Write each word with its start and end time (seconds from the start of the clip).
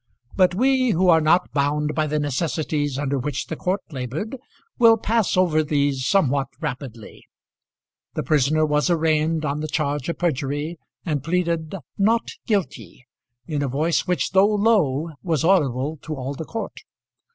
But 0.35 0.55
we, 0.55 0.89
who 0.89 1.09
are 1.09 1.21
not 1.21 1.51
bound 1.53 1.93
by 1.93 2.07
the 2.07 2.17
necessities 2.17 2.97
under 2.97 3.19
which 3.19 3.45
the 3.45 3.55
court 3.55 3.81
laboured, 3.91 4.35
will 4.79 4.97
pass 4.97 5.37
over 5.37 5.61
these 5.63 6.07
somewhat 6.07 6.47
rapidly. 6.59 7.23
The 8.15 8.23
prisoner 8.23 8.65
was 8.65 8.89
arraigned 8.89 9.45
on 9.45 9.59
the 9.59 9.67
charge 9.67 10.09
of 10.09 10.17
perjury, 10.17 10.79
and 11.05 11.23
pleaded 11.23 11.75
"not 11.99 12.29
guilty" 12.47 13.05
in 13.45 13.61
a 13.61 13.67
voice 13.67 14.07
which, 14.07 14.31
though 14.31 14.47
low, 14.55 15.11
was 15.21 15.43
audible 15.43 15.99
to 16.01 16.15
all 16.15 16.33
the 16.33 16.45
court. 16.45 16.79